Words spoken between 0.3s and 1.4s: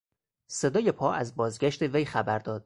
صدای پا از